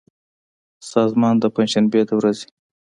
سازمان 0.91 1.35
د 1.39 1.43
پنجشنبې 1.55 2.01
د 2.07 2.09
ورځې 2.19 2.47